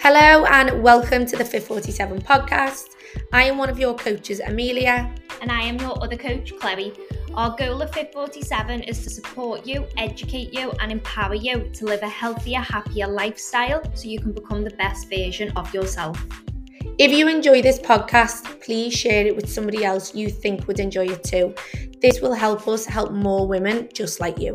[0.00, 2.90] Hello and welcome to the Fit 47 podcast.
[3.32, 5.12] I am one of your coaches, Amelia.
[5.42, 6.92] And I am your other coach, Chloe.
[7.34, 11.84] Our goal of Fit 47 is to support you, educate you, and empower you to
[11.84, 16.24] live a healthier, happier lifestyle so you can become the best version of yourself.
[16.98, 21.06] If you enjoy this podcast, please share it with somebody else you think would enjoy
[21.06, 21.54] it too.
[22.00, 24.54] This will help us help more women just like you.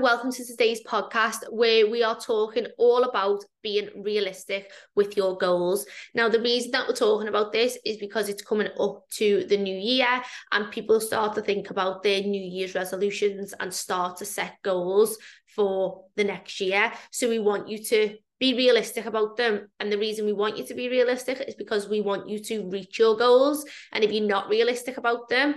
[0.00, 5.86] Welcome to today's podcast where we are talking all about being realistic with your goals.
[6.14, 9.56] Now, the reason that we're talking about this is because it's coming up to the
[9.56, 10.22] new year
[10.52, 15.16] and people start to think about their New Year's resolutions and start to set goals
[15.54, 16.92] for the next year.
[17.12, 19.68] So, we want you to be realistic about them.
[19.78, 22.68] And the reason we want you to be realistic is because we want you to
[22.68, 23.64] reach your goals.
[23.92, 25.54] And if you're not realistic about them,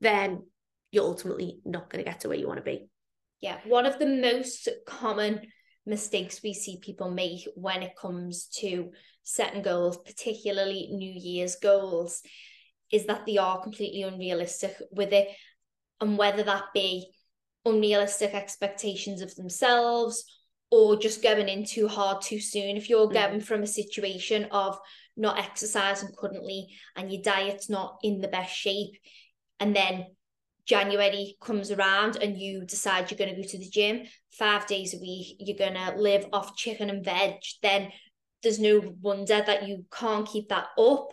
[0.00, 0.42] then
[0.90, 2.88] you're ultimately not going to get to where you want to be.
[3.40, 5.42] Yeah, one of the most common
[5.86, 8.90] mistakes we see people make when it comes to
[9.22, 12.22] setting goals, particularly New Year's goals,
[12.90, 15.28] is that they are completely unrealistic with it.
[16.00, 17.10] And whether that be
[17.64, 20.24] unrealistic expectations of themselves
[20.70, 22.76] or just going in too hard too soon.
[22.76, 23.12] If you're mm.
[23.12, 24.78] getting from a situation of
[25.16, 28.94] not exercising currently and your diet's not in the best shape,
[29.60, 30.06] and then
[30.68, 34.94] January comes around and you decide you're going to go to the gym five days
[34.94, 37.90] a week, you're going to live off chicken and veg, then
[38.42, 41.08] there's no wonder that you can't keep that up.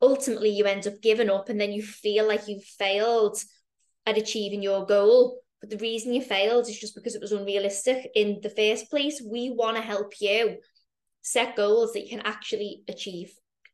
[0.00, 3.38] Ultimately, you end up giving up and then you feel like you failed
[4.04, 5.40] at achieving your goal.
[5.60, 9.22] But the reason you failed is just because it was unrealistic in the first place.
[9.24, 10.58] We want to help you
[11.22, 13.32] set goals that you can actually achieve.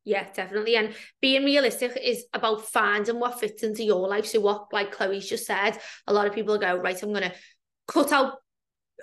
[0.09, 0.75] Yeah, definitely.
[0.77, 4.25] And being realistic is about finding what fits into your life.
[4.25, 7.35] So what like Chloe's just said, a lot of people go, right, I'm gonna
[7.87, 8.39] cut out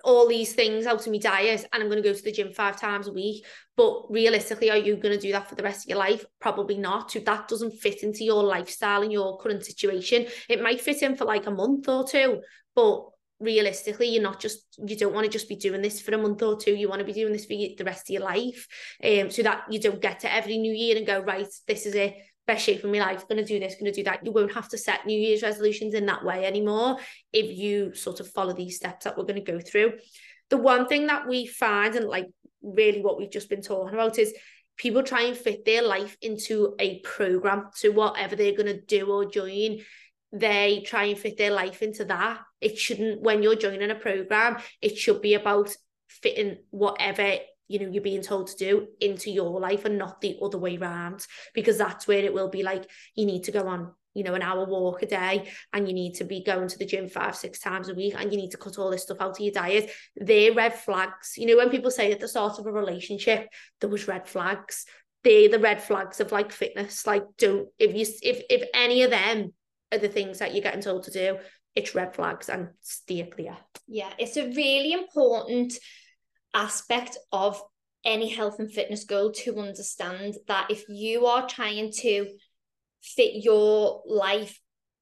[0.04, 2.52] all these things out of my diet and I'm going to go to the gym
[2.52, 3.46] five times a week.
[3.78, 6.24] But realistically, are you going to do that for the rest of your life?
[6.40, 7.16] Probably not.
[7.16, 11.16] If that doesn't fit into your lifestyle and your current situation, it might fit in
[11.16, 12.42] for like a month or two.
[12.76, 13.06] But
[13.40, 16.42] realistically you're not just you don't want to just be doing this for a month
[16.42, 18.68] or two you want to be doing this for the rest of your life.
[19.04, 21.96] Um so that you don't get to every new year and go right this is
[21.96, 22.16] it
[22.48, 24.26] best shape of my life going to do this going to do that.
[24.26, 26.98] You won't have to set new year's resolutions in that way anymore
[27.34, 29.94] if you sort of follow these steps that we're going to go through.
[30.50, 32.28] The one thing that we find and like
[32.62, 34.34] really what we've just been talking about is
[34.78, 37.70] people try and fit their life into a program.
[37.74, 39.80] So whatever they're going to do or join
[40.36, 42.42] they try and fit their life into that.
[42.66, 45.70] It shouldn't, when you're joining a program, it should be about
[46.08, 47.38] fitting whatever
[47.68, 50.78] you know you're being told to do into your life and not the other way
[50.78, 54.34] around because that's where it will be like you need to go on you know
[54.34, 57.36] an hour walk a day and you need to be going to the gym five
[57.36, 59.52] six times a week and you need to cut all this stuff out of your
[59.52, 59.92] diet.
[60.16, 61.34] They're red flags.
[61.38, 63.50] You know when people say at the start of a relationship
[63.82, 64.86] there was red flags.
[65.24, 67.06] They're the red flags of like fitness.
[67.06, 69.54] Like don't if you if if any of them
[69.92, 71.38] are the things that you're getting told to do,
[71.76, 73.58] it's red flags and steer clear.
[73.88, 75.74] Yeah, it's a really important
[76.54, 77.62] aspect of
[78.06, 82.28] any health and fitness goal to understand that if you are trying to
[83.02, 84.60] fit your life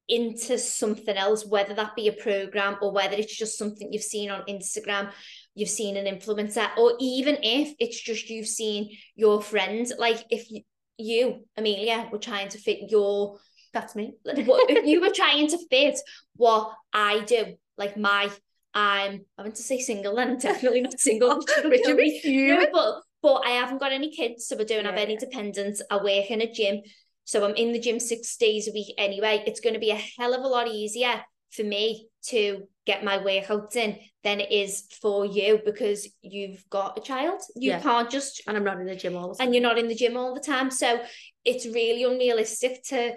[0.08, 4.30] into something else, whether that be a program or whether it's just something you've seen
[4.30, 5.10] on Instagram,
[5.54, 10.46] you've seen an influencer, or even if it's just you've seen your friends, like if
[10.98, 13.38] you Amelia, were trying to fit your
[13.74, 14.14] that's me.
[14.24, 15.98] if you were trying to fit
[16.36, 18.30] what I do, like my
[18.72, 21.30] I'm I meant to say single and I'm definitely not single.
[21.30, 24.90] Oh, Richard, no, but but I haven't got any kids, so I don't yeah.
[24.90, 25.82] have any dependents.
[25.90, 26.82] I work in a gym.
[27.24, 29.42] So I'm in the gym six days a week anyway.
[29.46, 33.18] It's going to be a hell of a lot easier for me to get my
[33.18, 37.40] workouts in than it is for you because you've got a child.
[37.54, 37.80] You yeah.
[37.80, 39.46] can't just and I'm not in the gym all the time.
[39.46, 40.70] And you're not in the gym all the time.
[40.70, 41.00] So
[41.44, 43.14] it's really unrealistic to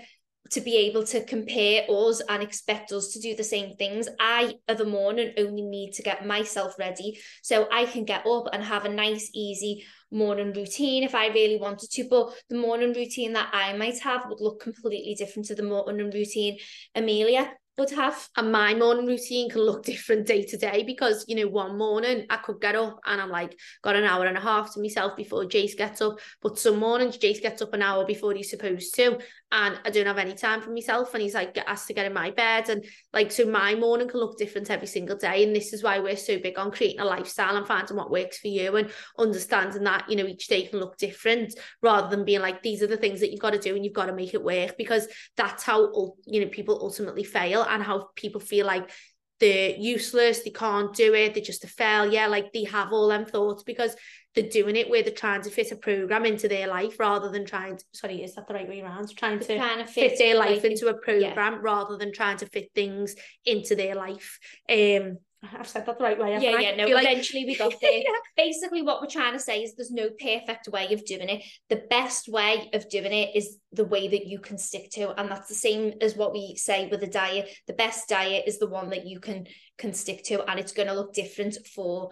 [0.52, 4.08] to be able to compare us and expect us to do the same things.
[4.20, 8.47] I, of a morning, only need to get myself ready so I can get up
[8.52, 12.08] and have a nice, easy morning routine if I really wanted to.
[12.09, 16.11] But the morning routine that I might have would look completely different to the morning
[16.11, 16.58] routine
[16.96, 18.28] Amelia would have.
[18.35, 22.26] And my morning routine can look different day to day because, you know, one morning
[22.29, 25.16] I could get up and I'm like, got an hour and a half to myself
[25.16, 26.20] before Jace gets up.
[26.41, 29.20] But some mornings Jace gets up an hour before he's supposed to.
[29.49, 31.14] And I don't have any time for myself.
[31.14, 32.67] And he's like, asked to get in my bed.
[32.67, 32.84] And
[33.14, 35.44] like, so my morning can look different every single day.
[35.46, 38.40] And this is why we're so big on creating a lifestyle and finding what works
[38.40, 42.41] for you and understanding that, you know, each day can look different rather than being
[42.41, 44.34] like, these are the things that you've got to do and you've got to make
[44.34, 45.08] it work because
[45.38, 48.91] that's how, you know, people ultimately fail and how people feel like
[49.40, 52.28] they're useless, they can't do it, they're just a failure.
[52.28, 53.96] Like they have all them thoughts because
[54.37, 57.45] they're doing it where they're trying to fit a program into their life rather than
[57.45, 59.09] trying to, sorry, is that the right way around?
[59.17, 62.37] Trying to, Trying to fit, fit, their life like, into a program rather than trying
[62.37, 64.37] to fit things into their life.
[64.69, 66.31] Um, I've said that the right way.
[66.39, 66.59] yeah, I?
[66.59, 67.91] yeah, no, like- eventually we got there.
[67.91, 68.09] Yeah.
[68.35, 71.43] Basically, what we're trying to say is there's no perfect way of doing it.
[71.69, 75.19] The best way of doing it is the way that you can stick to.
[75.19, 77.49] And that's the same as what we say with a diet.
[77.67, 79.47] The best diet is the one that you can
[79.78, 82.09] can stick to, and it's going to look different for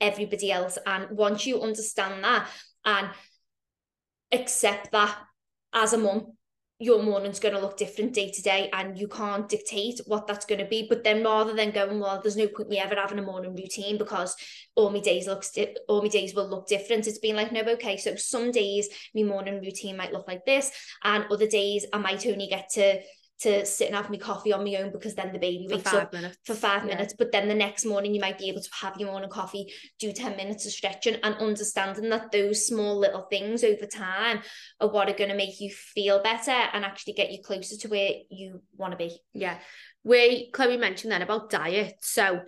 [0.00, 0.78] everybody else.
[0.86, 2.48] And once you understand that
[2.84, 3.10] and
[4.32, 5.16] accept that
[5.72, 6.34] as a mum,
[6.80, 10.44] your morning's going to look different day to day and you can't dictate what that's
[10.44, 13.18] going to be but then rather than going well there's no point me ever having
[13.20, 14.34] a morning routine because
[14.74, 17.60] all my days looks di- all my days will look different it's been like no
[17.60, 20.72] okay so some days my morning routine might look like this
[21.04, 23.00] and other days I might only get to
[23.40, 26.12] to sit and have my coffee on my own because then the baby wakes up
[26.12, 26.38] minutes.
[26.44, 26.94] for five Yeah.
[26.94, 29.72] minutes but then the next morning you might be able to have your morning coffee
[29.98, 34.40] do 10 minutes of stretching and understanding that those small little things over time
[34.80, 37.88] are what are going to make you feel better and actually get you closer to
[37.88, 39.58] where you want to be Yeah.
[40.04, 41.94] We, Chloe mentioned then about diet.
[42.02, 42.42] So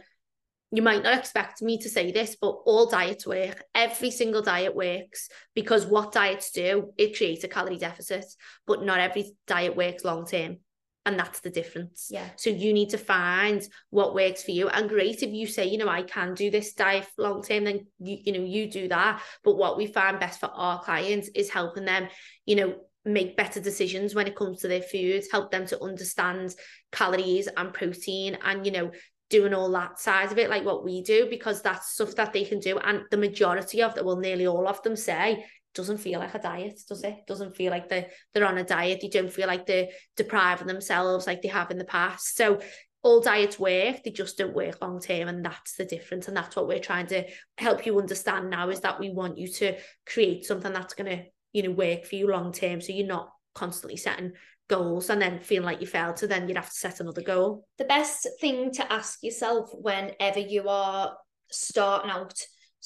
[0.73, 3.65] you might not expect me to say this, but all diets work.
[3.75, 8.27] Every single diet works because what diets do, it creates a calorie deficit,
[8.67, 10.59] but not every diet works long term.
[11.06, 12.08] And that's the difference.
[12.11, 14.69] yeah So you need to find what works for you.
[14.69, 17.87] And great if you say, you know, I can do this diet long term, then
[18.00, 19.23] you, you know, you do that.
[19.44, 22.08] But what we find best for our clients is helping them,
[22.44, 22.75] you know,
[23.05, 26.55] make better decisions when it comes to their foods, help them to understand
[26.91, 28.91] calories and protein and, you know,
[29.31, 32.44] doing all that side of it, like what we do, because that's stuff that they
[32.44, 32.79] can do.
[32.79, 35.44] And the majority of them, well, nearly all of them say,
[35.76, 37.26] doesn't feel like a diet, does it?
[37.28, 38.99] Doesn't feel like they're, they're on a diet.
[39.00, 42.37] They don't feel like they're depriving themselves like they have in the past.
[42.37, 42.61] So
[43.02, 45.28] all diets work, they just don't work long term.
[45.28, 46.26] And that's the difference.
[46.26, 47.25] And that's what we're trying to
[47.58, 49.76] help you understand now is that we want you to
[50.06, 52.81] create something that's going to, you know, work for you long term.
[52.81, 54.32] So you're not constantly setting
[54.69, 56.19] goals and then feeling like you failed.
[56.19, 57.64] So then you'd have to set another goal.
[57.79, 61.17] the best thing to ask yourself whenever you are
[61.50, 62.34] starting out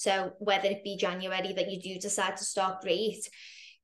[0.00, 3.28] so whether it be january that you do decide to start great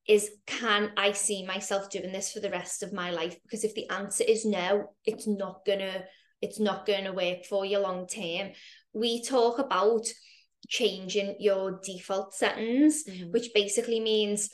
[0.07, 3.37] is can i see myself doing this for the rest of my life?
[3.43, 6.03] Because if the answer is no it's not gonna
[6.41, 8.51] it's not gonna work for you long term.
[8.93, 10.05] We talk about
[10.69, 13.31] changing your default settings mm-hmm.
[13.31, 14.49] which basically means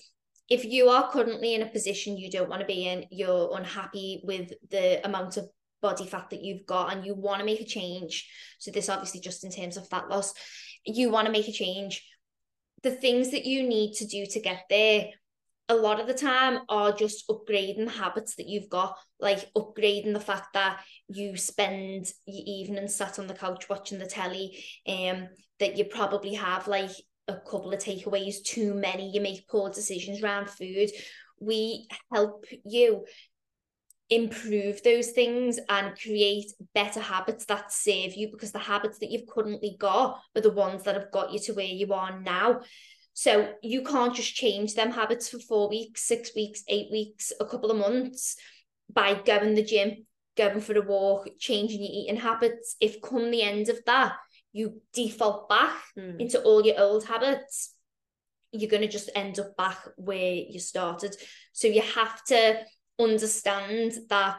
[0.49, 4.21] if you are currently in a position you don't want to be in, you're unhappy
[4.23, 5.47] with the amount of
[5.81, 8.29] body fat that you've got and you want to make a change.
[8.59, 10.33] So this obviously just in terms of fat loss,
[10.85, 12.03] you want to make a change.
[12.81, 15.09] The things that you need to do to get there
[15.69, 20.19] a lot of the time are just upgrading habits that you've got, like upgrading the
[20.19, 25.27] fact that you spend your evening sat on the couch watching the telly, um,
[25.59, 26.91] that you probably have like
[27.27, 30.89] a couple of takeaways too many, you make poor decisions around food.
[31.39, 33.05] We help you
[34.09, 39.27] improve those things and create better habits that serve you because the habits that you've
[39.27, 42.61] currently got are the ones that have got you to where you are now.
[43.13, 47.45] So you can't just change them habits for four weeks, six weeks, eight weeks, a
[47.45, 48.35] couple of months
[48.91, 52.75] by going to the gym, going for a walk, changing your eating habits.
[52.81, 54.13] If come the end of that,
[54.51, 56.19] you default back Mm.
[56.19, 57.75] into all your old habits,
[58.51, 61.15] you're going to just end up back where you started.
[61.53, 62.63] So you have to
[62.99, 64.37] understand that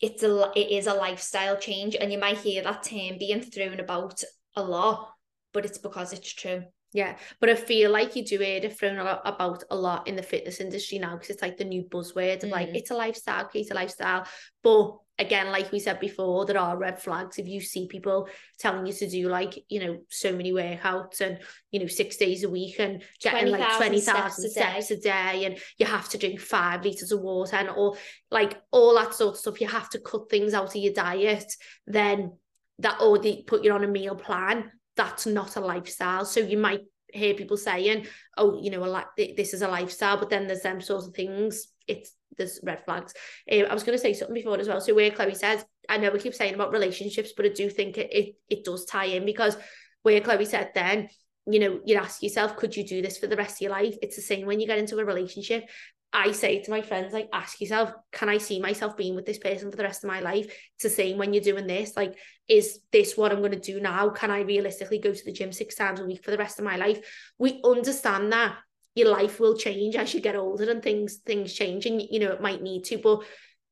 [0.00, 3.80] it's a it is a lifestyle change, and you might hear that term being thrown
[3.80, 4.22] about
[4.56, 5.12] a lot,
[5.52, 6.64] but it's because it's true.
[6.92, 10.24] Yeah, but I feel like you do hear it thrown about a lot in the
[10.24, 12.76] fitness industry now because it's like the new buzzword of like Mm.
[12.76, 14.26] it's a lifestyle, it's a lifestyle.
[14.62, 18.86] But again, like we said before, there are red flags if you see people telling
[18.86, 21.38] you to do like you know so many workouts and
[21.70, 24.96] you know six days a week and getting like 20,000 twenty steps a steps a
[24.96, 27.96] day and you have to drink five liters of water and all
[28.30, 29.60] like all that sort of stuff.
[29.60, 31.52] You have to cut things out of your diet.
[31.86, 32.32] Then
[32.78, 36.26] that or they put you on a meal plan that's not a lifestyle.
[36.26, 40.16] So you might hear people saying, "Oh, you know, a li- this is a lifestyle,"
[40.18, 41.68] but then there's them sorts of things.
[41.86, 43.12] It's there's red flags.
[43.50, 44.80] Um, I was going to say something before as well.
[44.80, 47.98] So where Chloe says, I know we keep saying about relationships, but I do think
[47.98, 49.56] it it, it does tie in because
[50.02, 51.08] where Chloe said then,
[51.46, 53.96] you know, you'd ask yourself, could you do this for the rest of your life?
[54.02, 55.68] It's the same when you get into a relationship.
[56.12, 59.38] I say to my friends, like, ask yourself, can I see myself being with this
[59.38, 60.46] person for the rest of my life?
[60.74, 61.96] It's the same when you're doing this.
[61.96, 62.16] Like,
[62.48, 64.08] is this what I'm going to do now?
[64.10, 66.64] Can I realistically go to the gym six times a week for the rest of
[66.64, 66.98] my life?
[67.38, 68.56] We understand that
[68.94, 72.32] your life will change as you get older and things things change and you know
[72.32, 73.20] it might need to but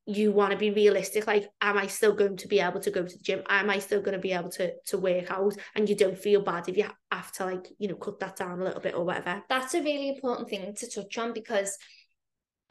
[0.05, 3.03] you want to be realistic like am i still going to be able to go
[3.03, 5.89] to the gym am i still going to be able to to work out and
[5.89, 8.63] you don't feel bad if you have to like you know cut that down a
[8.63, 11.77] little bit or whatever that's a really important thing to touch on because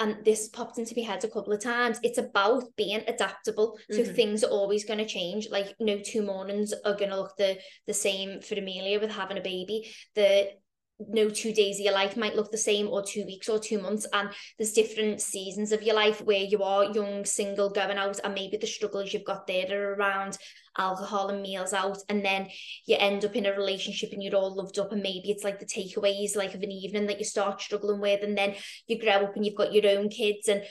[0.01, 1.99] and this popped into my head a couple of times.
[2.03, 4.13] It's about being adaptable so mm-hmm.
[4.13, 5.49] things are always going to change.
[5.51, 9.39] Like no two mornings are going to look the the same for amelia with having
[9.39, 9.91] a baby.
[10.15, 10.51] The
[10.99, 13.81] no two days of your life might look the same or two weeks or two
[13.81, 18.19] months and there's different seasons of your life where you are young single going out
[18.25, 20.37] and maybe the struggles you've got there are around
[20.77, 22.49] alcohol and meals out and then
[22.87, 25.59] you end up in a relationship and you're all loved up and maybe it's like
[25.59, 28.55] the takeaways like of an evening that you start struggling with and then
[28.87, 30.63] you grow up and you've got your own kids and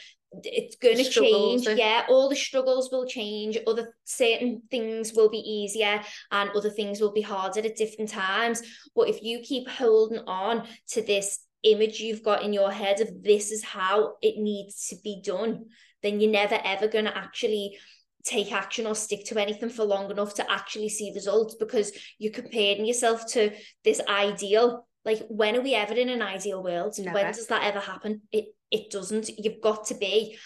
[0.44, 1.76] it's going to change eh?
[1.78, 6.02] yeah all the struggles will change other certain things will be easier
[6.32, 8.62] and other things will be harder at different times.
[8.96, 13.24] But if you keep holding on to this image you've got in your head of
[13.24, 15.66] this is how it needs to be done
[16.04, 17.78] then you're never ever going to actually
[18.24, 22.32] take action or stick to anything for long enough to actually see results because you're
[22.32, 23.52] comparing yourself to
[23.84, 26.96] this ideal like when are we ever in an ideal world?
[27.00, 27.16] Never.
[27.16, 28.22] when does that ever happen?
[28.32, 29.30] It it doesn't.
[29.40, 30.38] You've got to be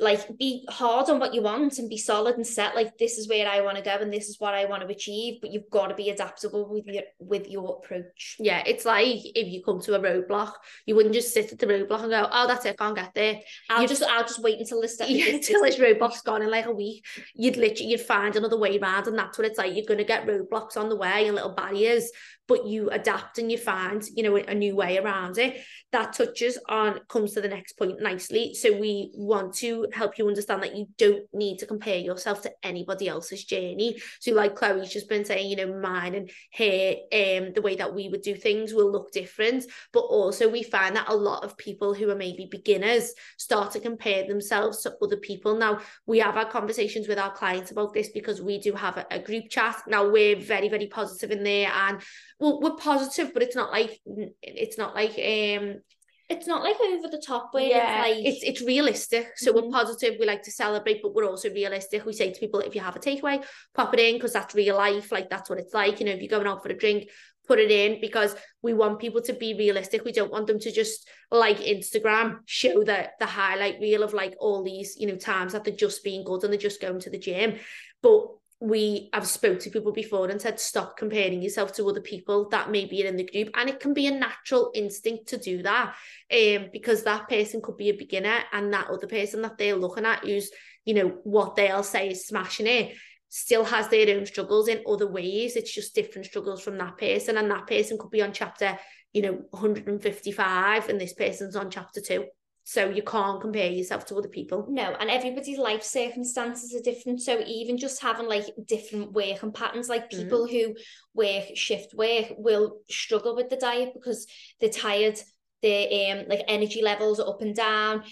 [0.00, 2.74] like be hard on what you want and be solid and set.
[2.74, 4.88] Like this is where I want to go and this is what I want to
[4.88, 8.36] achieve but you've got to be adaptable with your with your approach.
[8.40, 10.54] Yeah it's like if you come to a roadblock
[10.86, 13.14] you wouldn't just sit at the roadblock and go oh that's it I can't get
[13.14, 13.40] there.
[13.68, 16.66] I'll you just I'll just wait until this yeah, until this roadblock's gone in like
[16.66, 17.06] a week.
[17.36, 19.76] You'd literally you'd find another way around and that's what it's like.
[19.76, 22.10] You're going to get roadblocks on the way and little barriers
[22.50, 25.62] but you adapt and you find you know a new way around it.
[25.92, 28.54] That touches on comes to the next point nicely.
[28.54, 32.52] So we want to help you understand that you don't need to compare yourself to
[32.64, 34.00] anybody else's journey.
[34.18, 37.94] So like chloe's just been saying you know mine and her um the way that
[37.94, 39.66] we would do things will look different.
[39.92, 43.80] But also we find that a lot of people who are maybe beginners start to
[43.80, 45.54] compare themselves to other people.
[45.56, 49.06] Now we have our conversations with our clients about this because we do have a,
[49.12, 49.80] a group chat.
[49.86, 52.02] Now we're very very positive in there and
[52.40, 54.00] well we're positive but it's not like
[54.42, 55.80] it's not like um
[56.28, 59.32] it's not like over the top way yeah it's like it's, it's realistic.
[59.36, 59.66] So mm-hmm.
[59.66, 62.06] we're positive we like to celebrate but we're also realistic.
[62.06, 63.44] We say to people if you have a takeaway
[63.74, 66.00] pop it in because that's real life like that's what it's like.
[66.00, 67.10] You know if you're going out for a drink
[67.48, 70.04] put it in because we want people to be realistic.
[70.04, 74.34] We don't want them to just like instagram show the the highlight reel of like
[74.38, 77.10] all these you know times that they're just being good and they're just going to
[77.10, 77.56] the gym.
[78.02, 78.28] But
[78.60, 82.70] we have spoke to people before and said stop comparing yourself to other people that
[82.70, 83.48] may be in the group.
[83.54, 85.94] And it can be a natural instinct to do that
[86.32, 90.04] um because that person could be a beginner and that other person that they're looking
[90.04, 90.50] at who's
[90.84, 92.94] you know what they'll say is smashing it
[93.30, 95.56] still has their own struggles in other ways.
[95.56, 98.78] It's just different struggles from that person and that person could be on chapter
[99.12, 102.26] you know 155 and this person's on chapter 2
[102.70, 104.64] so you can't compare yourself to other people.
[104.68, 107.20] No, and everybody's life circumstances are different.
[107.20, 110.10] So even just having like different working patterns, like mm.
[110.10, 110.50] people mm.
[110.52, 110.76] who
[111.12, 114.24] work shift work will struggle with the diet because
[114.60, 115.18] they're tired,
[115.62, 118.04] their um like energy levels are up and down.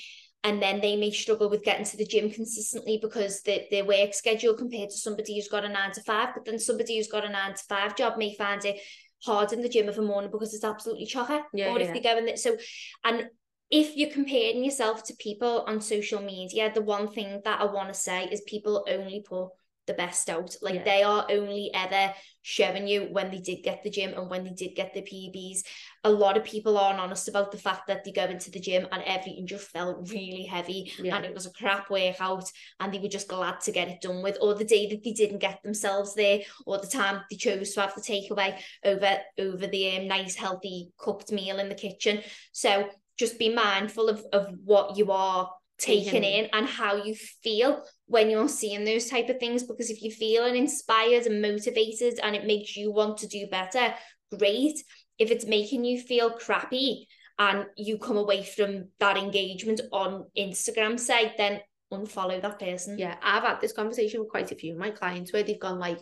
[0.43, 4.13] And then they may struggle with getting to the gym consistently because the, their work
[4.13, 7.25] schedule compared to somebody who's got a nine to five, but then somebody who's got
[7.25, 8.81] a nine to five job may find it
[9.25, 11.43] hard in the gym of a morning because it's absolutely chocker.
[11.53, 12.37] Yeah, or if they go in there.
[12.37, 12.57] So,
[13.05, 13.29] and
[13.71, 17.89] if you're comparing yourself to people on social media, the one thing that I want
[17.89, 19.51] to say is people only put
[19.89, 20.55] the best out.
[20.63, 20.85] Like yeah.
[20.85, 24.51] they are only ever showing you when they did get the gym and when they
[24.51, 25.61] did get the PBs.
[26.05, 28.87] A lot of people aren't honest about the fact that they go into the gym
[28.93, 31.17] and everything just felt really heavy yeah.
[31.17, 32.49] and it was a crap workout
[32.79, 34.39] and they were just glad to get it done with.
[34.41, 37.81] Or the day that they didn't get themselves there, or the time they chose to
[37.81, 42.21] have the takeaway over over the um, nice healthy cooked meal in the kitchen.
[42.53, 46.45] So just be mindful of, of what you are taking mm-hmm.
[46.45, 50.13] in and how you feel when you're seeing those type of things because if you're
[50.13, 53.95] feeling inspired and motivated and it makes you want to do better
[54.37, 54.77] great
[55.19, 57.07] if it's making you feel crappy
[57.39, 61.61] and you come away from that engagement on instagram say then
[61.93, 65.33] unfollow that person yeah i've had this conversation with quite a few of my clients
[65.33, 66.01] where they've gone like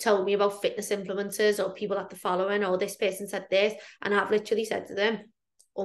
[0.00, 3.74] told me about fitness influencers or people at the following or this person said this
[4.02, 5.20] and I've literally said to them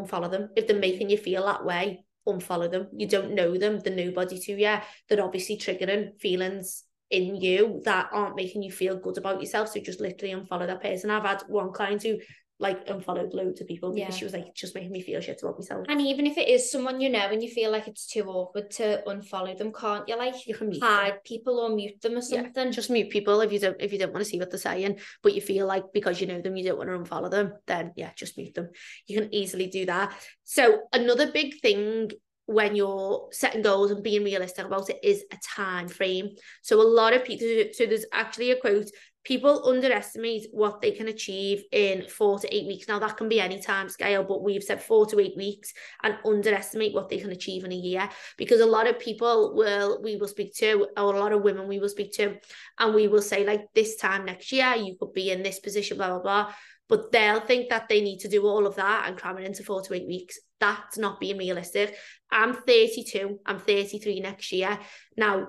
[0.02, 0.50] unfollow them.
[0.56, 2.88] If they're making you feel that way, unfollow them.
[2.96, 4.58] You don't know them, they're nobody to you.
[4.58, 9.70] They're obviously triggering feelings in you that aren't making you feel good about yourself.
[9.70, 11.10] So just literally unfollow that person.
[11.10, 12.18] I've had one client who
[12.58, 14.16] like unfollowed loads of people because yeah.
[14.16, 15.86] she was like just making me feel shit about myself.
[15.90, 18.72] And even if it is someone you know and you feel like it's too awkward
[18.72, 20.18] to unfollow them, can't you?
[20.18, 21.20] Like you can hide them.
[21.26, 22.52] people or mute them or something.
[22.56, 24.60] Yeah, just mute people if you don't if you don't want to see what they're
[24.60, 27.54] saying, but you feel like because you know them you don't want to unfollow them,
[27.68, 28.70] then yeah, just mute them.
[29.08, 30.14] You can easily do that.
[30.46, 32.12] So another big thing
[32.48, 36.30] when you're setting goals and being realistic about it is a time frame.
[36.62, 38.90] So a lot of people, so there's actually a quote,
[39.26, 42.88] people underestimate what they can achieve in four to eight weeks.
[42.88, 46.18] Now that can be any time scale, but we've said four to eight weeks and
[46.24, 50.16] underestimate what they can achieve in a year because a lot of people will, we
[50.16, 52.38] will speak to, or a lot of women we will speak to,
[52.80, 55.98] and we will say like this time next year, you could be in this position,
[55.98, 56.54] blah, blah, blah
[56.88, 59.64] but they'll think that they need to do all of that and cram it into
[59.64, 60.38] four to eight weeks.
[60.60, 61.96] That's not being realistic.
[62.32, 64.78] I'm 32, I'm 33 next year.
[65.18, 65.48] Now,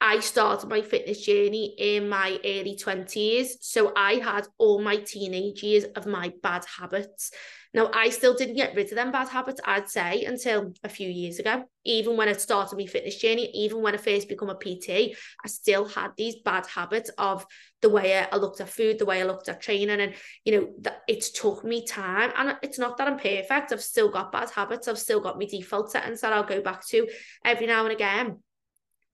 [0.00, 3.56] I started my fitness journey in my early 20s.
[3.60, 7.30] So I had all my teenage years of my bad habits.
[7.72, 11.08] Now, I still didn't get rid of them bad habits, I'd say, until a few
[11.08, 11.64] years ago.
[11.84, 15.48] Even when I started my fitness journey, even when I first become a PT, I
[15.48, 17.44] still had these bad habits of
[17.82, 20.00] the way I looked at food, the way I looked at training.
[20.00, 22.32] And, you know, that it's took me time.
[22.36, 23.72] And it's not that I'm perfect.
[23.72, 24.88] I've still got bad habits.
[24.88, 27.06] I've still got my default settings that I'll go back to
[27.44, 28.38] every now and again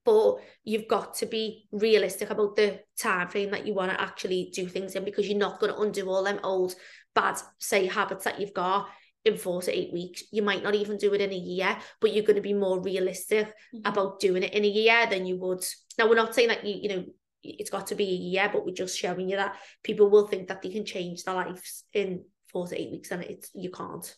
[0.04, 4.50] but you've got to be realistic about the time frame that you want to actually
[4.54, 6.74] do things in because you're not going to undo all them old
[7.14, 8.88] bad say habits that you've got
[9.24, 12.12] in four to eight weeks you might not even do it in a year but
[12.12, 13.80] you're going to be more realistic mm-hmm.
[13.84, 15.64] about doing it in a year than you would
[15.98, 17.04] now we're not saying that you you know
[17.44, 20.48] it's got to be a year but we're just showing you that people will think
[20.48, 24.16] that they can change their lives in four to eight weeks and it's you can't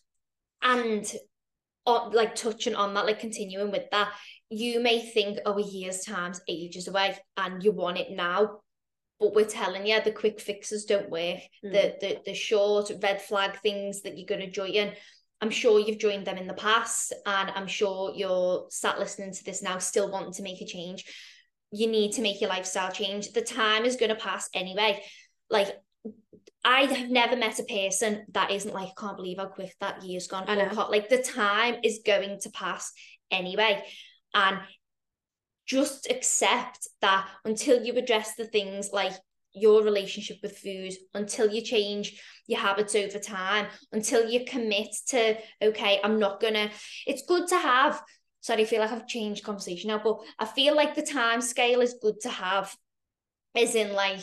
[0.63, 1.13] and
[1.87, 4.11] uh, like touching on that like continuing with that
[4.55, 8.61] you may think, oh, a year's time's ages away and you want it now.
[9.19, 11.39] But we're telling you the quick fixes don't work.
[11.65, 11.73] Mm.
[11.73, 14.93] The, the the short red flag things that you're gonna join.
[15.41, 19.45] I'm sure you've joined them in the past, and I'm sure you're sat listening to
[19.45, 21.05] this now, still wanting to make a change.
[21.71, 23.33] You need to make your lifestyle change.
[23.33, 25.03] The time is gonna pass anyway.
[25.51, 25.77] Like
[26.65, 30.03] I have never met a person that isn't like, I can't believe how quick that
[30.03, 30.45] year's gone.
[30.49, 30.89] I know.
[30.91, 32.93] Like the time is going to pass
[33.31, 33.83] anyway
[34.35, 34.59] and
[35.67, 39.13] just accept that until you address the things like
[39.55, 45.37] your relationship with food until you change your habits over time until you commit to
[45.63, 46.69] okay i'm not gonna
[47.07, 48.03] it's good to have
[48.41, 51.81] sorry i feel like i've changed conversation now but i feel like the time scale
[51.81, 52.75] is good to have
[53.55, 54.21] as in like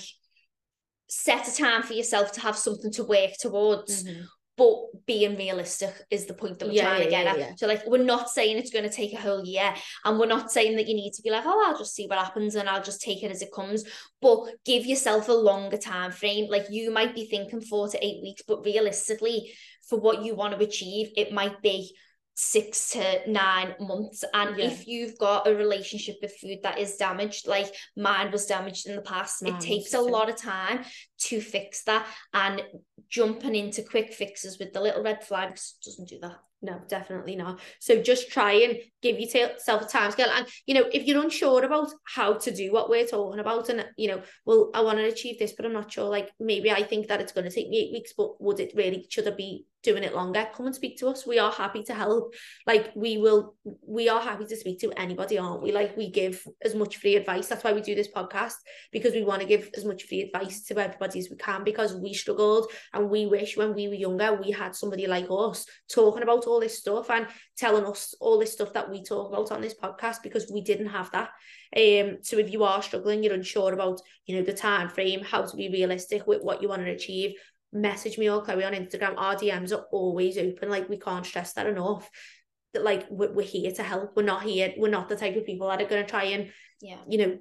[1.07, 4.03] set a time for yourself to have something to work towards.
[4.03, 4.23] Mm-hmm
[4.61, 7.59] but being realistic is the point that we're yeah, trying yeah, to get yeah, at.
[7.59, 9.73] So like we're not saying it's going to take a whole year
[10.05, 12.19] and we're not saying that you need to be like, oh, I'll just see what
[12.19, 13.83] happens and I'll just take it as it comes.
[14.21, 16.47] But give yourself a longer time frame.
[16.47, 19.51] Like you might be thinking four to eight weeks, but realistically,
[19.89, 21.95] for what you want to achieve, it might be
[22.35, 24.23] six to nine months.
[24.31, 24.65] And yeah.
[24.65, 28.95] if you've got a relationship with food that is damaged, like mine was damaged in
[28.95, 30.83] the past, it takes a lot of time
[31.21, 32.05] to fix that.
[32.33, 32.61] And
[33.09, 36.37] jumping into quick fixes with the little red flags doesn't do that.
[36.63, 37.59] No, definitely not.
[37.79, 40.29] So just try and give yourself a time scale.
[40.31, 43.83] And, you know, if you're unsure about how to do what we're talking about, and,
[43.97, 46.83] you know, well, I want to achieve this, but I'm not sure, like, maybe I
[46.83, 49.31] think that it's going to take me eight weeks, but would it really, should I
[49.31, 50.47] be doing it longer?
[50.53, 51.25] Come and speak to us.
[51.25, 52.35] We are happy to help.
[52.67, 55.71] Like, we will, we are happy to speak to anybody, aren't we?
[55.71, 57.47] Like, we give as much free advice.
[57.47, 58.53] That's why we do this podcast,
[58.91, 61.95] because we want to give as much free advice to everybody as we can, because
[61.95, 66.23] we struggled and we wish when we were younger, we had somebody like us talking
[66.23, 69.61] about all this stuff and telling us all this stuff that we talk about on
[69.61, 71.29] this podcast because we didn't have that.
[71.75, 75.43] Um, so if you are struggling, you're unsure about, you know, the time frame, how
[75.43, 77.35] to be realistic with what you want to achieve,
[77.73, 79.13] message me or Chloe on Instagram.
[79.17, 80.69] Our DMs are always open.
[80.69, 82.09] Like we can't stress that enough.
[82.73, 84.15] That like we're, we're here to help.
[84.15, 84.73] We're not here.
[84.77, 87.37] We're not the type of people that are going to try and, yeah, you know,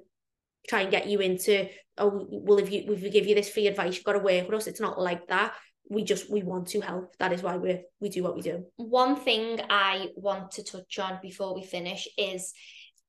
[0.67, 3.67] try and get you into oh well if you if we give you this free
[3.67, 4.67] advice you've got to work with us.
[4.67, 5.53] It's not like that.
[5.89, 7.15] We just we want to help.
[7.17, 8.65] That is why we we do what we do.
[8.77, 12.53] One thing i want to touch on before we finish is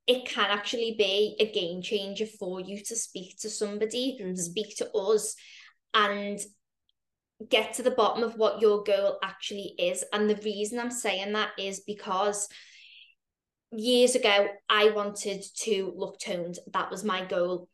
[0.06, 4.34] it can actually be a game changer for you to speak to somebody mm-hmm.
[4.34, 5.36] speak to us
[5.94, 6.40] and
[7.48, 10.04] get to the bottom of what your goal actually is.
[10.12, 12.48] And the reason i'm saying that is because
[13.72, 17.68] years ago i wanted to look toned that was my goal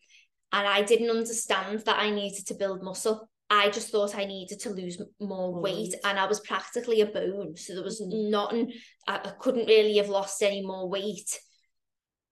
[0.52, 4.60] and i didn't understand that i needed to build muscle I just thought I needed
[4.60, 7.56] to lose more weight and I was practically a bone.
[7.56, 8.30] So there was mm-hmm.
[8.30, 8.72] nothing,
[9.06, 11.38] I, I couldn't really have lost any more weight.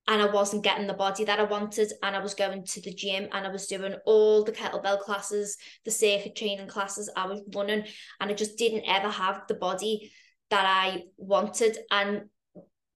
[0.08, 1.92] And I wasn't getting the body that I wanted.
[2.02, 5.56] And I was going to the gym and I was doing all the kettlebell classes,
[5.84, 7.10] the circuit training classes.
[7.16, 7.84] I was running
[8.20, 10.12] and I just didn't ever have the body
[10.50, 11.78] that I wanted.
[11.90, 12.26] And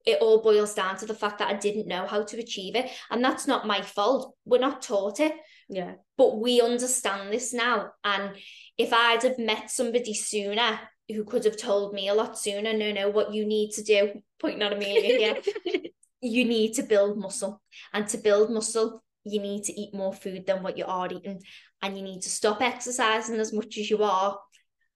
[0.06, 2.90] it all boils down to the fact that I didn't know how to achieve it.
[3.10, 4.34] And that's not my fault.
[4.44, 5.34] We're not taught it.
[5.68, 5.94] Yeah.
[6.16, 7.90] But we understand this now.
[8.04, 8.32] And
[8.78, 12.92] if I'd have met somebody sooner who could have told me a lot sooner, no,
[12.92, 15.82] no, what you need to do, pointing at Amelia here,
[16.20, 17.60] you need to build muscle.
[17.92, 21.16] And to build muscle, you need to eat more food than what you are already
[21.16, 21.42] eating.
[21.82, 24.38] And you need to stop exercising as much as you are.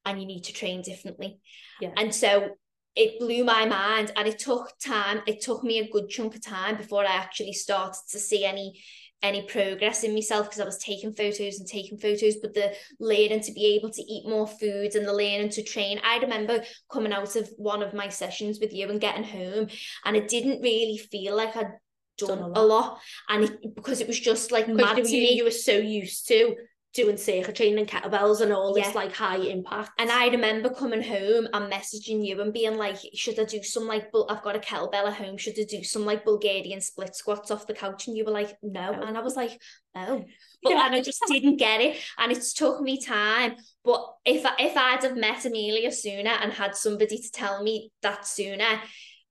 [0.06, 1.40] And you need to train differently.
[1.80, 1.92] Yeah.
[1.96, 2.50] And so
[2.96, 4.12] it blew my mind.
[4.16, 5.22] And it took time.
[5.26, 8.80] It took me a good chunk of time before I actually started to see any
[9.22, 13.40] any progress in myself because I was taking photos and taking photos, but the learning
[13.40, 15.98] to be able to eat more food and the learning to train.
[16.04, 19.68] I remember coming out of one of my sessions with you and getting home,
[20.04, 21.72] and it didn't really feel like I'd
[22.18, 22.58] done, done a, lot.
[22.58, 23.00] a lot.
[23.30, 26.56] And it, because it was just like mad you, you were so used to
[26.94, 28.84] doing circuit training and kettlebells and all yeah.
[28.84, 29.90] this like high impact.
[29.98, 33.88] And I remember coming home and messaging you and being like, should I do some
[33.88, 37.50] like, I've got a kettlebell at home, should I do some like Bulgarian split squats
[37.50, 38.06] off the couch?
[38.06, 38.92] And you were like, no.
[38.92, 39.02] no.
[39.02, 39.60] And I was like,
[39.96, 40.24] oh.
[40.62, 40.86] But yeah.
[40.86, 41.98] and I just didn't get it.
[42.16, 43.56] And it's took me time.
[43.84, 47.92] But if I, if I'd have met Amelia sooner and had somebody to tell me
[48.00, 48.80] that sooner,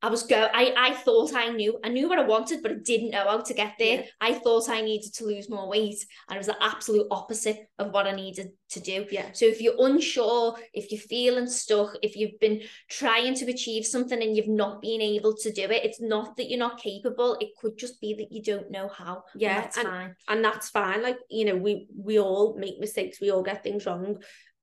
[0.03, 2.75] I was go I I thought I knew I knew what I wanted but I
[2.75, 4.01] didn't know how to get there.
[4.01, 4.05] Yeah.
[4.19, 7.91] I thought I needed to lose more weight and it was the absolute opposite of
[7.91, 9.05] what I needed to do.
[9.09, 9.29] Yeah.
[9.31, 14.21] So if you're unsure, if you're feeling stuck, if you've been trying to achieve something
[14.21, 17.37] and you've not been able to do it, it's not that you're not capable.
[17.39, 19.23] It could just be that you don't know how.
[19.35, 20.15] Yeah, and that's and, fine.
[20.27, 21.01] And that's fine.
[21.01, 24.17] Like, you know, we we all make mistakes, we all get things wrong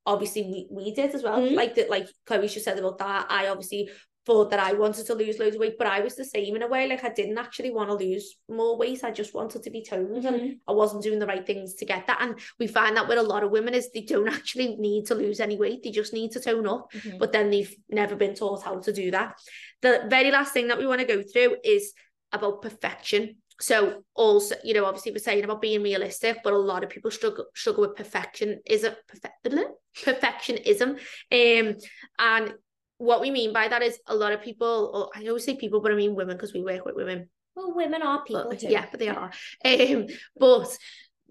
[0.06, 1.38] obviously we, we did as well.
[1.38, 1.54] Mm-hmm.
[1.54, 3.26] Like that, like Chloe just said about that.
[3.28, 3.90] I obviously
[4.26, 6.62] thought that I wanted to lose loads of weight, but I was the same in
[6.62, 6.86] a way.
[6.86, 9.02] Like I didn't actually want to lose more weight.
[9.02, 10.26] I just wanted to be toned mm-hmm.
[10.26, 12.18] and I wasn't doing the right things to get that.
[12.20, 15.14] And we find that with a lot of women is they don't actually need to
[15.14, 15.82] lose any weight.
[15.82, 16.92] They just need to tone up.
[16.92, 17.18] Mm-hmm.
[17.18, 19.38] But then they've never been taught how to do that.
[19.80, 21.92] The very last thing that we want to go through is
[22.32, 23.36] about perfection.
[23.60, 27.10] So also, you know, obviously we're saying about being realistic, but a lot of people
[27.10, 28.60] struggle struggle with perfection.
[28.66, 29.44] Is it perfect
[30.04, 30.98] perfectionism?
[31.30, 31.76] Um,
[32.18, 32.54] and
[33.00, 35.80] what we mean by that is a lot of people, or I always say people,
[35.80, 37.30] but I mean women because we work with women.
[37.56, 38.68] Well, women are people but, too.
[38.68, 39.32] Yeah, but they are.
[39.64, 40.06] Um,
[40.38, 40.76] but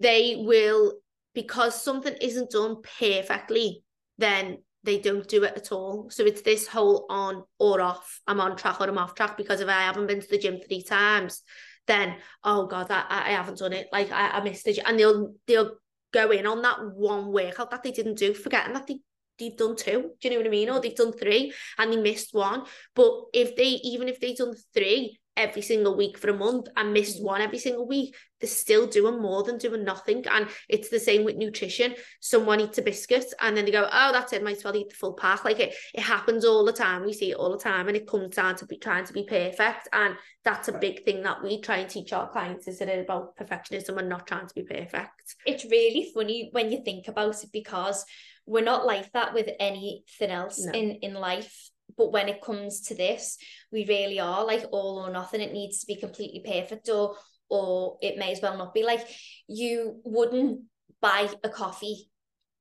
[0.00, 0.94] they will
[1.32, 3.84] because something isn't done perfectly,
[4.18, 6.10] then they don't do it at all.
[6.10, 8.20] So it's this whole on or off.
[8.26, 10.58] I'm on track or I'm off track because if I haven't been to the gym
[10.58, 11.42] three times,
[11.86, 13.86] then oh god, I, I haven't done it.
[13.92, 15.76] Like I, I missed it, and they'll they'll
[16.12, 18.98] go in on that one workout that they didn't do, forgetting that they
[19.40, 20.12] they've done two.
[20.20, 20.70] Do you know what I mean?
[20.70, 22.64] Or they've done three and they missed one.
[22.94, 26.92] But if they even if they've done three every single week for a month and
[26.92, 27.24] missed mm.
[27.24, 30.24] one every single week, they're still doing more than doing nothing.
[30.30, 31.94] And it's the same with nutrition.
[32.20, 34.90] Someone eats a biscuit and then they go, oh, that's it, might as well eat
[34.90, 35.44] the full pack.
[35.44, 37.04] Like it, it happens all the time.
[37.04, 39.24] We see it all the time and it comes down to be trying to be
[39.24, 39.88] perfect.
[39.92, 43.36] And that's a big thing that we try and teach our clients is it about
[43.36, 45.36] perfectionism and not trying to be perfect.
[45.46, 48.04] It's really funny when you think about it because
[48.46, 50.72] we're not like that with anything else no.
[50.72, 53.36] in in life but when it comes to this
[53.72, 57.16] we really are like all or nothing it needs to be completely perfect or
[57.48, 59.06] or it may as well not be like
[59.48, 60.60] you wouldn't
[61.00, 62.10] buy a coffee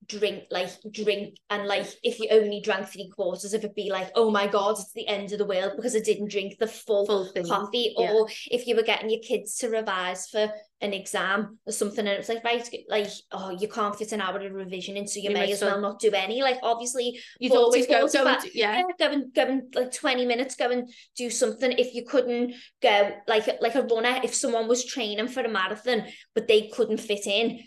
[0.07, 4.09] drink like drink and like if you only drank three quarters of it be like
[4.15, 7.05] oh my god it's the end of the world because I didn't drink the full,
[7.05, 8.11] full coffee yeah.
[8.11, 10.49] or if you were getting your kids to revise for
[10.81, 14.39] an exam or something and it's like right like oh you can't fit an hour
[14.39, 17.51] of revision in so you, you may as well not do any like obviously you'd
[17.51, 18.77] always go, go and, yeah.
[18.77, 22.53] yeah go and go and like 20 minutes go and do something if you couldn't
[22.81, 26.99] go like like a runner if someone was training for a marathon but they couldn't
[26.99, 27.59] fit in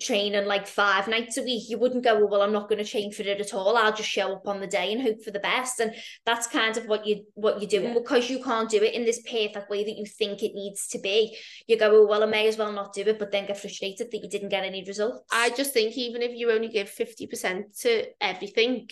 [0.00, 3.12] training like five nights a week, you wouldn't go, well, I'm not going to train
[3.12, 3.76] for it at all.
[3.76, 5.80] I'll just show up on the day and hope for the best.
[5.80, 5.94] And
[6.26, 7.94] that's kind of what you what you're doing yeah.
[7.94, 10.98] because you can't do it in this perfect way that you think it needs to
[10.98, 11.36] be.
[11.66, 14.10] You go, oh, well, I may as well not do it, but then get frustrated
[14.10, 15.24] that you didn't get any results.
[15.32, 18.88] I just think even if you only give 50% to everything,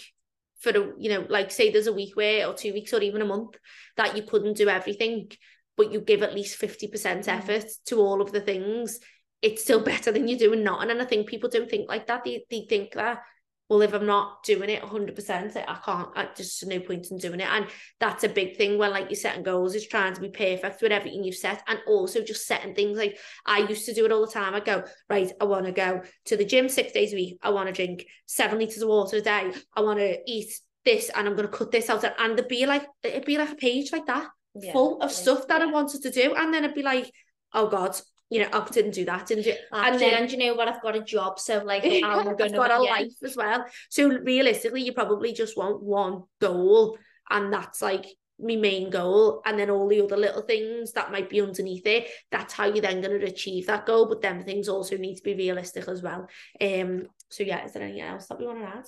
[0.60, 3.20] for a, you know, like say there's a week where or two weeks or even
[3.20, 3.56] a month
[3.96, 5.28] that you couldn't do everything,
[5.76, 7.28] but you give at least 50% mm.
[7.28, 9.00] effort to all of the things
[9.42, 10.90] it's still better than you doing nothing.
[10.90, 12.24] And I think people don't think like that.
[12.24, 13.22] They, they think that,
[13.68, 17.40] well, if I'm not doing it 100%, I can't, I, just no point in doing
[17.40, 17.48] it.
[17.48, 17.66] And
[17.98, 20.92] that's a big thing when like you're setting goals is trying to be perfect with
[20.92, 24.24] everything you've set and also just setting things like I used to do it all
[24.24, 24.54] the time.
[24.54, 27.38] I go, right, I want to go to the gym six days a week.
[27.42, 29.52] I want to drink seven litres of water a day.
[29.74, 30.52] I want to eat
[30.84, 32.04] this and I'm going to cut this out.
[32.04, 35.48] And it'd be like, it'd be like a page like that yeah, full of stuff
[35.48, 35.62] that.
[35.62, 36.34] I wanted to do.
[36.34, 37.10] And then it'd be like,
[37.52, 37.96] oh God,
[38.32, 39.52] you know, I didn't do that, didn't do.
[39.72, 42.70] And then, you know what, I've got a job, so like I'm gonna, I've got
[42.70, 42.90] a yeah.
[42.90, 43.66] life as well.
[43.90, 46.96] So realistically, you probably just want one goal,
[47.28, 48.06] and that's like
[48.40, 52.08] my main goal, and then all the other little things that might be underneath it.
[52.30, 54.06] That's how you're then going to achieve that goal.
[54.06, 56.26] But then things also need to be realistic as well.
[56.58, 57.08] Um.
[57.28, 58.86] So yeah, is there anything else that we want to add?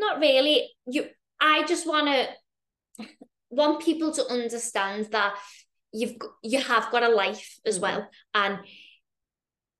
[0.00, 0.68] Not really.
[0.84, 1.06] You
[1.40, 3.06] I just want to
[3.50, 5.36] want people to understand that
[5.92, 7.82] you've you have got a life as mm-hmm.
[7.82, 8.58] well and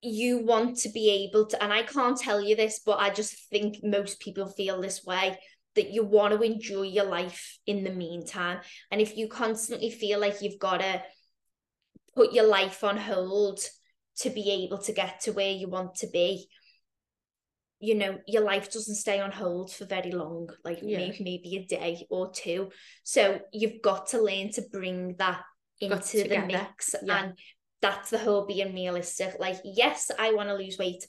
[0.01, 3.49] you want to be able to and I can't tell you this but I just
[3.51, 5.39] think most people feel this way
[5.75, 10.21] that you want to enjoy your life in the meantime and if you constantly feel
[10.21, 11.03] like you've got to
[12.15, 13.61] put your life on hold
[14.19, 16.49] to be able to get to where you want to be
[17.81, 20.99] you know your life doesn't stay on hold for very long like yeah.
[20.99, 22.71] maybe, maybe a day or two
[23.05, 25.43] so you've got to learn to bring that
[25.81, 27.19] into the mix yeah.
[27.19, 27.39] and
[27.81, 29.37] that's the whole being realistic.
[29.39, 31.07] Like yes i want to lose weight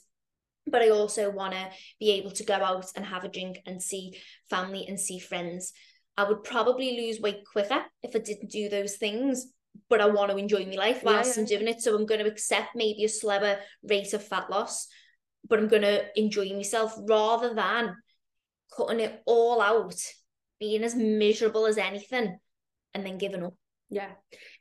[0.66, 3.82] but i also want to be able to go out and have a drink and
[3.82, 4.16] see
[4.48, 5.72] family and see friends.
[6.16, 9.46] I would probably lose weight quicker if i didn't do those things
[9.88, 11.80] but i want to enjoy my life whilst yeah, i'm doing it.
[11.80, 14.86] So i'm going to accept maybe a slower rate of fat loss
[15.48, 17.96] but i'm going to enjoy myself rather than
[18.76, 19.96] cutting it all out
[20.58, 22.38] being as miserable as anything
[22.94, 23.54] and then giving up
[23.90, 24.10] yeah.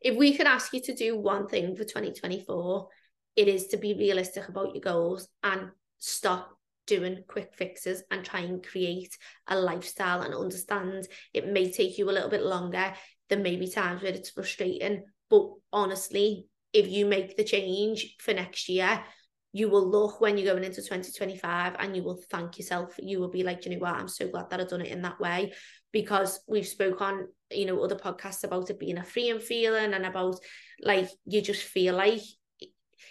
[0.01, 2.87] If we could ask you to do one thing for 2024,
[3.35, 6.49] it is to be realistic about your goals and stop
[6.87, 9.15] doing quick fixes and try and create
[9.47, 12.93] a lifestyle and understand it may take you a little bit longer.
[13.29, 18.33] There may be times where it's frustrating, but honestly, if you make the change for
[18.33, 19.03] next year,
[19.51, 22.95] you will look when you're going into 2025 and you will thank yourself.
[22.99, 25.03] You will be like, you know what, I'm so glad that I've done it in
[25.03, 25.53] that way
[25.91, 30.05] because we've spoke on you know other podcasts about it being a freeing feeling and
[30.05, 30.39] about
[30.81, 32.21] like you just feel like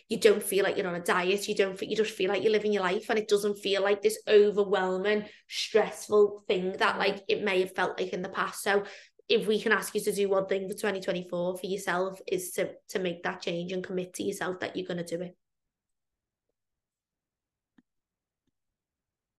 [0.09, 2.53] you don't feel like you're on a diet you don't you just feel like you're
[2.53, 6.99] living your life and it doesn't feel like this overwhelming stressful thing that mm.
[6.99, 8.62] like it may have felt like in the past.
[8.62, 8.85] So
[9.29, 12.71] if we can ask you to do one thing for 2024 for yourself is to
[12.88, 15.37] to make that change and commit to yourself that you're going to do it